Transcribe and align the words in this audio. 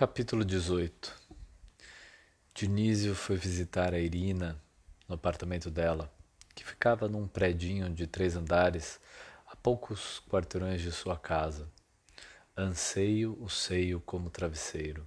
Capítulo 0.00 0.46
18 0.46 1.14
Dionísio 2.54 3.14
foi 3.14 3.36
visitar 3.36 3.92
a 3.92 3.98
Irina 3.98 4.58
no 5.06 5.14
apartamento 5.14 5.70
dela, 5.70 6.10
que 6.54 6.64
ficava 6.64 7.06
num 7.06 7.28
predinho 7.28 7.90
de 7.90 8.06
três 8.06 8.34
andares 8.34 8.98
a 9.46 9.54
poucos 9.54 10.22
quarteirões 10.26 10.80
de 10.80 10.90
sua 10.90 11.18
casa. 11.18 11.68
Anseio 12.56 13.36
o 13.42 13.50
seio 13.50 14.00
como 14.00 14.30
travesseiro. 14.30 15.04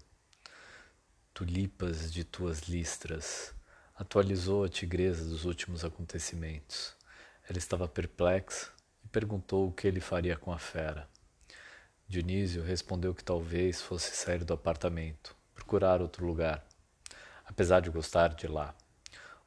Tulipas 1.33 2.13
de 2.13 2.23
tuas 2.23 2.59
listras, 2.69 3.51
atualizou 3.95 4.63
a 4.63 4.69
tigresa 4.69 5.25
dos 5.25 5.43
últimos 5.43 5.83
acontecimentos. 5.83 6.95
Ela 7.49 7.57
estava 7.57 7.87
perplexa 7.87 8.69
e 9.03 9.07
perguntou 9.07 9.67
o 9.67 9.73
que 9.73 9.87
ele 9.87 9.99
faria 9.99 10.37
com 10.37 10.51
a 10.51 10.59
fera. 10.59 11.09
Dionísio 12.14 12.61
respondeu 12.61 13.11
que 13.16 13.23
talvez 13.23 13.82
fosse 13.82 14.16
sair 14.16 14.43
do 14.43 14.54
apartamento, 14.54 15.35
procurar 15.55 15.99
outro 15.99 16.23
lugar, 16.23 16.63
apesar 17.44 17.80
de 17.80 17.90
gostar 17.90 18.35
de 18.35 18.45
lá. 18.45 18.76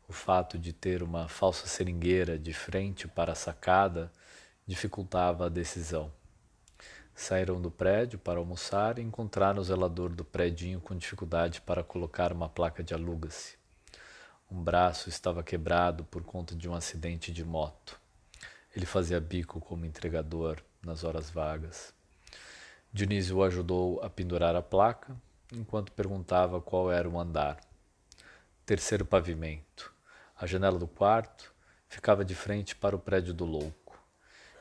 O 0.09 0.12
fato 0.12 0.59
de 0.59 0.73
ter 0.73 1.01
uma 1.01 1.29
falsa 1.29 1.69
seringueira 1.69 2.37
de 2.37 2.52
frente 2.52 3.07
para 3.07 3.30
a 3.30 3.37
sacada 3.37 4.10
dificultava 4.66 5.47
a 5.47 5.48
decisão. 5.48 6.12
Saíram 7.15 7.62
do 7.62 7.71
prédio 7.71 8.19
para 8.19 8.41
almoçar 8.41 8.98
e 8.98 9.02
encontraram 9.02 9.60
o 9.60 9.65
zelador 9.65 10.09
do 10.09 10.24
predinho 10.24 10.80
com 10.80 10.96
dificuldade 10.96 11.60
para 11.60 11.85
colocar 11.85 12.33
uma 12.33 12.48
placa 12.48 12.83
de 12.83 12.93
aluga-se. 12.93 13.57
Um 14.51 14.60
braço 14.60 15.09
estava 15.09 15.41
quebrado 15.45 16.02
por 16.02 16.24
conta 16.24 16.52
de 16.52 16.69
um 16.69 16.74
acidente 16.74 17.30
de 17.30 17.45
moto. 17.45 17.96
Ele 18.74 18.87
fazia 18.87 19.21
bico 19.21 19.60
como 19.60 19.87
entregador 19.87 20.60
nas 20.83 21.05
horas 21.05 21.30
vagas. 21.30 21.95
Dionísio 22.96 23.36
o 23.36 23.45
ajudou 23.45 24.02
a 24.02 24.09
pendurar 24.09 24.56
a 24.56 24.62
placa, 24.62 25.14
enquanto 25.52 25.92
perguntava 25.92 26.62
qual 26.62 26.91
era 26.91 27.06
o 27.06 27.20
andar. 27.20 27.60
Terceiro 28.65 29.04
pavimento. 29.04 29.93
A 30.34 30.46
janela 30.46 30.79
do 30.79 30.88
quarto 30.88 31.52
ficava 31.90 32.24
de 32.24 32.34
frente 32.34 32.74
para 32.74 32.96
o 32.96 32.98
prédio 32.98 33.34
do 33.34 33.45
louco, 33.45 34.02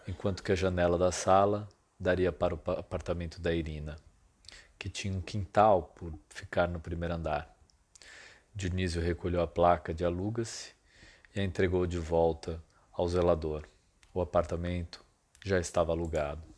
enquanto 0.06 0.44
que 0.44 0.52
a 0.52 0.56
janela 0.56 0.98
da 0.98 1.14
sala 1.14 1.70
daria 1.98 2.30
para 2.30 2.54
o 2.54 2.60
apartamento 2.78 3.40
da 3.40 3.54
Irina, 3.54 3.96
que 4.78 4.90
tinha 4.90 5.18
um 5.18 5.22
quintal 5.22 5.94
por 5.96 6.14
ficar 6.28 6.68
no 6.68 6.82
primeiro 6.82 7.16
andar. 7.16 7.58
Dionísio 8.54 9.02
recolheu 9.02 9.42
a 9.42 9.48
placa 9.48 9.94
de 9.94 10.04
aluga-se 10.04 10.74
e 11.34 11.40
a 11.40 11.44
entregou 11.46 11.88
de 11.88 12.00
volta 12.00 12.62
ao 12.92 13.08
zelador. 13.08 13.66
O 14.14 14.20
apartamento 14.20 15.06
já 15.42 15.58
estava 15.58 15.94
alugado. 15.94 16.55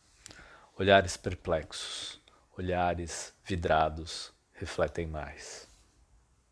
Olhares 0.80 1.16
perplexos, 1.16 2.20
olhares 2.56 3.34
vidrados 3.44 4.32
refletem 4.52 5.08
mais. 5.08 5.67